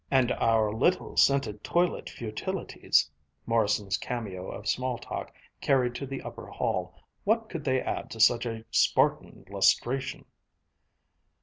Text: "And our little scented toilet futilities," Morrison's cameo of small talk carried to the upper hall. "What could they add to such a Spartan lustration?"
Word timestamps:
"And 0.09 0.31
our 0.31 0.73
little 0.73 1.15
scented 1.15 1.63
toilet 1.63 2.09
futilities," 2.09 3.07
Morrison's 3.45 3.97
cameo 3.97 4.49
of 4.49 4.67
small 4.67 4.97
talk 4.97 5.31
carried 5.61 5.93
to 5.93 6.07
the 6.07 6.23
upper 6.23 6.47
hall. 6.47 6.95
"What 7.23 7.49
could 7.49 7.63
they 7.63 7.81
add 7.81 8.09
to 8.09 8.19
such 8.19 8.47
a 8.47 8.65
Spartan 8.71 9.45
lustration?" 9.47 10.25